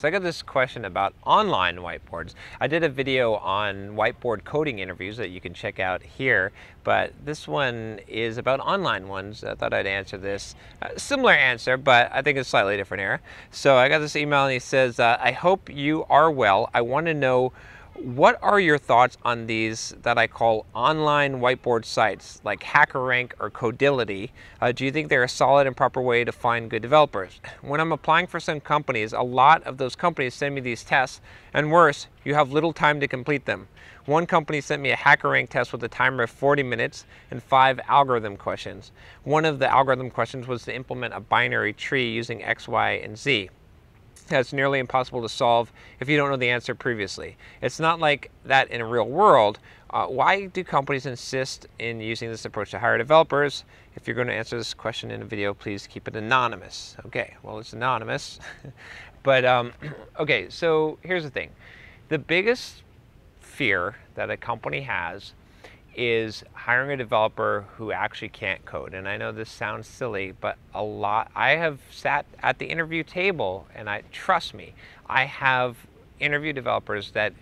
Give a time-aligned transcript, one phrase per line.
[0.00, 2.34] So I got this question about online whiteboards.
[2.60, 6.52] I did a video on whiteboard coding interviews that you can check out here,
[6.84, 9.42] but this one is about online ones.
[9.42, 10.54] I thought I'd answer this.
[10.80, 13.20] Uh, similar answer, but I think it's slightly different here.
[13.50, 16.70] So I got this email and he says, uh, I hope you are well.
[16.72, 17.52] I want to know
[18.04, 23.50] what are your thoughts on these that I call online whiteboard sites like HackerRank or
[23.50, 24.30] Codility?
[24.60, 27.40] Uh, do you think they're a solid and proper way to find good developers?
[27.60, 31.20] When I'm applying for some companies, a lot of those companies send me these tests,
[31.52, 33.66] and worse, you have little time to complete them.
[34.06, 37.80] One company sent me a HackerRank test with a timer of 40 minutes and five
[37.88, 38.92] algorithm questions.
[39.24, 43.18] One of the algorithm questions was to implement a binary tree using X, Y, and
[43.18, 43.50] Z
[44.28, 47.36] that's nearly impossible to solve if you don't know the answer previously.
[47.62, 49.58] It's not like that in a real world.
[49.90, 53.64] Uh, why do companies insist in using this approach to hire developers?
[53.96, 56.96] If you're going to answer this question in a video, please keep it anonymous.
[57.06, 58.38] Okay, well, it's anonymous.
[59.22, 59.72] but, um,
[60.20, 61.50] okay, so here's the thing.
[62.08, 62.82] The biggest
[63.40, 65.32] fear that a company has
[65.98, 68.94] is hiring a developer who actually can't code.
[68.94, 73.02] And I know this sounds silly, but a lot, I have sat at the interview
[73.02, 74.74] table and I, trust me,
[75.08, 75.76] I have
[76.20, 77.32] interview developers that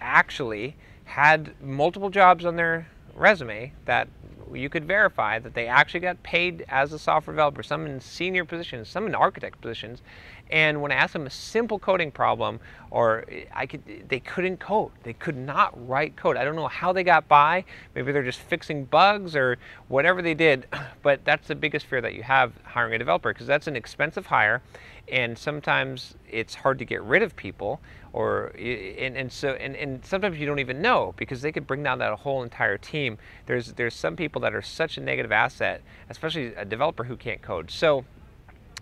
[0.00, 4.08] actually had multiple jobs on their resume that
[4.54, 8.44] you could verify that they actually got paid as a software developer, some in senior
[8.44, 10.02] positions, some in architect positions.
[10.50, 12.60] And when I asked them a simple coding problem,
[12.90, 14.92] or I could, they couldn't code.
[15.02, 16.36] They could not write code.
[16.36, 17.64] I don't know how they got by.
[17.94, 19.58] Maybe they're just fixing bugs or
[19.88, 20.66] whatever they did.
[21.00, 24.26] But that's the biggest fear that you have hiring a developer because that's an expensive
[24.26, 24.62] hire,
[25.10, 27.80] and sometimes it's hard to get rid of people
[28.12, 31.82] or and, and so and, and sometimes you don't even know because they could bring
[31.82, 35.82] down that whole entire team there's there's some people that are such a negative asset
[36.08, 38.04] especially a developer who can't code so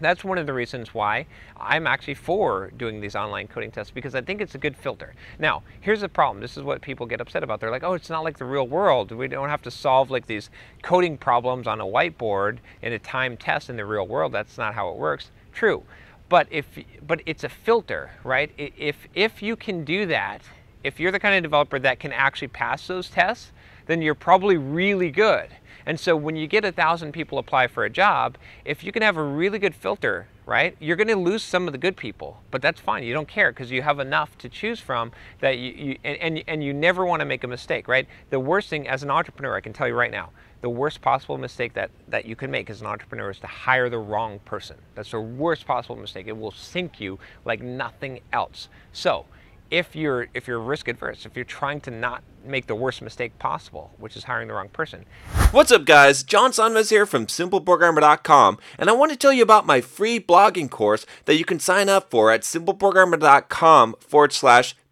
[0.00, 4.14] that's one of the reasons why I'm actually for doing these online coding tests because
[4.14, 5.14] I think it's a good filter.
[5.38, 6.40] Now, here's the problem.
[6.40, 7.60] This is what people get upset about.
[7.60, 9.10] They're like, oh, it's not like the real world.
[9.12, 10.50] We don't have to solve like these
[10.82, 14.32] coding problems on a whiteboard in a time test in the real world.
[14.32, 15.30] That's not how it works.
[15.52, 15.82] True.
[16.28, 16.66] But if
[17.06, 18.50] but it's a filter, right?
[18.58, 20.42] If if you can do that,
[20.84, 23.52] if you're the kind of developer that can actually pass those tests,
[23.86, 25.48] then you're probably really good.
[25.86, 29.02] And so when you get a thousand people apply for a job, if you can
[29.02, 32.40] have a really good filter, right, you're going to lose some of the good people,
[32.50, 33.04] but that's fine.
[33.04, 36.44] You don't care because you have enough to choose from that you, you and, and,
[36.48, 38.08] and you never want to make a mistake, right?
[38.30, 40.30] The worst thing as an entrepreneur, I can tell you right now,
[40.62, 43.90] the worst possible mistake that, that you can make as an entrepreneur is to hire
[43.90, 44.76] the wrong person.
[44.94, 46.26] That's the worst possible mistake.
[46.26, 48.70] It will sink you like nothing else.
[48.92, 49.26] So
[49.70, 53.38] if you're if you're risk adverse, if you're trying to not make the worst mistake
[53.38, 55.04] possible, which is hiring the wrong person.
[55.50, 56.22] What's up, guys?
[56.22, 60.70] John Sonmez here from SimpleProgrammer.com, and I want to tell you about my free blogging
[60.70, 64.74] course that you can sign up for at SimpleProgrammer.com forward slash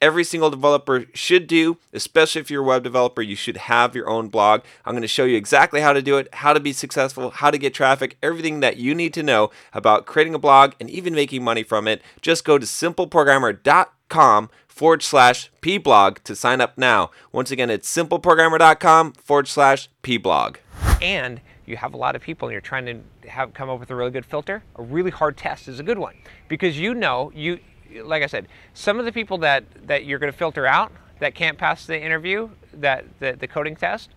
[0.00, 4.08] every single developer should do, especially if you're a web developer, you should have your
[4.08, 4.62] own blog.
[4.84, 7.50] I'm going to show you exactly how to do it, how to be successful, how
[7.50, 11.14] to get traffic, everything that you need to know about creating a blog and even
[11.14, 12.02] making money from it.
[12.20, 17.10] Just go to simpleprogrammer.com forward slash pblog to sign up now.
[17.32, 20.56] Once again, it's simpleprogrammer.com forward slash pblog.
[21.00, 23.90] And you have a lot of people and you're trying to have come up with
[23.90, 26.14] a really good filter, a really hard test is a good one
[26.48, 27.58] because you know you
[28.02, 31.34] like I said, some of the people that, that you're going to filter out that
[31.34, 34.10] can't pass the interview, that the, the coding test,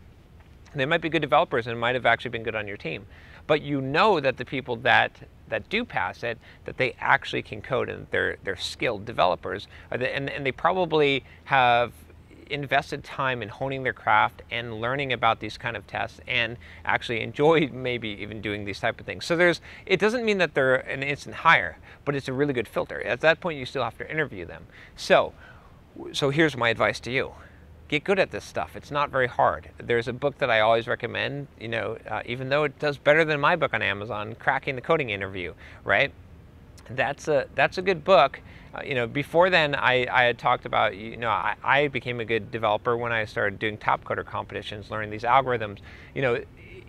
[0.75, 3.05] they might be good developers and might have actually been good on your team.
[3.45, 5.11] But you know that the people that
[5.49, 10.03] that do pass it, that they actually can code and they're they're skilled developers, and,
[10.03, 11.93] and they probably have
[12.51, 17.21] invested time in honing their craft and learning about these kind of tests and actually
[17.21, 19.25] enjoy maybe even doing these type of things.
[19.25, 22.67] So there's it doesn't mean that they're an instant hire, but it's a really good
[22.67, 23.01] filter.
[23.05, 24.67] At that point you still have to interview them.
[24.95, 25.33] So
[26.13, 27.33] so here's my advice to you.
[27.87, 28.75] get good at this stuff.
[28.75, 29.71] It's not very hard.
[29.77, 33.23] There's a book that I always recommend, you know, uh, even though it does better
[33.25, 35.53] than my book on Amazon, Cracking the Coding Interview,
[35.83, 36.11] right?
[36.89, 38.41] That's a that's a good book.
[38.73, 42.19] Uh, you know, before then, I, I had talked about, you know, I, I became
[42.19, 45.79] a good developer when I started doing TopCoder competitions, learning these algorithms.
[46.13, 46.43] You know,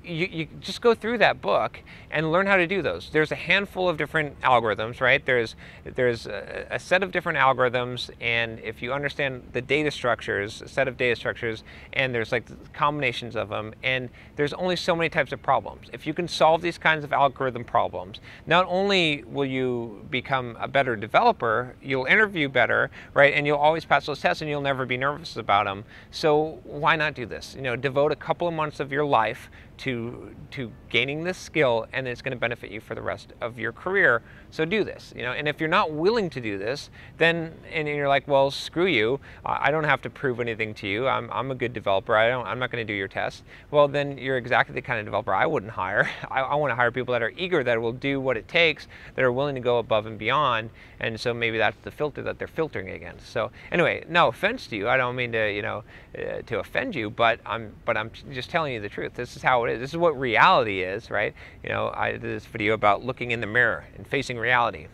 [0.09, 3.11] you, you just go through that book and learn how to do those.
[3.11, 5.25] There's a handful of different algorithms, right?
[5.25, 10.63] There's there's a, a, set of different algorithms, and if you understand the data structures,
[10.63, 14.97] a set of data structures, and there's like combinations of them, and there's only so
[14.97, 15.89] many types of problems.
[15.93, 20.69] If you can solve these kinds of algorithm problems, not only will you become a
[20.69, 23.35] better developer, you'll interview better, right?
[23.35, 25.85] And you'll always pass those tests, and you'll never be nervous about them.
[26.11, 27.55] So why not do this?
[27.55, 31.87] You know, devote a couple of months of your life to to gaining this skill
[31.93, 34.23] and it's going to benefit you for the rest of your career.
[34.51, 35.33] So do this you know?
[35.33, 39.21] And if you're not willing to do this then and you're like well screw you.
[39.45, 41.07] I don't have to prove anything to you.
[41.07, 42.17] I'm, I'm a good developer.
[42.17, 43.45] I don't i'm not going to do your test.
[43.71, 46.11] Well then you're exactly the kind of developer i wouldn't hire.
[46.31, 48.87] I, I want to hire people that are eager that will do what it takes
[49.15, 50.71] that are willing to go above and beyond
[51.01, 53.31] and so maybe that's the filter that they're filtering against.
[53.31, 54.89] So anyway no offense to you.
[54.89, 55.85] I don't mean to you know
[56.19, 59.15] uh, to offend you but i'm but i'm just telling you the truth.
[59.15, 61.35] This is how it is this is what reality is right?
[61.62, 64.87] You know i did this video about looking in the mirror and facing reality.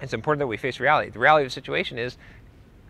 [0.00, 1.10] It's important that we face reality.
[1.10, 2.16] The reality of the situation is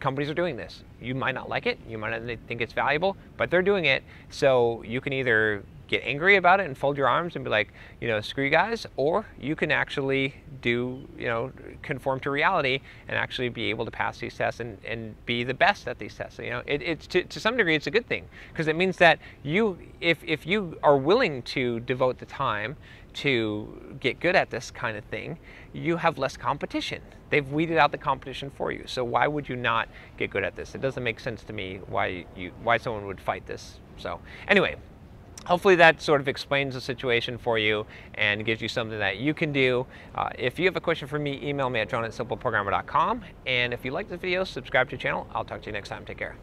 [0.00, 0.82] companies are doing this.
[1.00, 4.02] You might not like it you might not think it's valuable but they're doing it.
[4.30, 7.72] So you can either get angry about it and fold your arms and be like,
[8.00, 11.52] you know, screw you guys, or you can actually do, you know,
[11.82, 15.54] conform to reality and actually be able to pass these tests and, and be the
[15.54, 16.38] best at these tests.
[16.38, 18.96] You know, it, it's to, to some degree it's a good thing because it means
[18.98, 22.76] that you, if, if you are willing to devote the time
[23.14, 25.38] to get good at this kind of thing,
[25.72, 27.00] you have less competition.
[27.30, 28.84] They've weeded out the competition for you.
[28.86, 30.74] So why would you not get good at this?
[30.74, 33.78] It doesn't make sense to me why you why someone would fight this.
[33.96, 34.76] So anyway,
[35.46, 39.34] hopefully that sort of explains the situation for you and gives you something that you
[39.34, 39.86] can do.
[40.14, 43.22] Uh, if you have a question for me, email me at john at simpleprogrammer.com.
[43.46, 45.26] And if you like this video, subscribe to the channel.
[45.32, 46.04] I'll talk to you next time.
[46.04, 46.36] Take care.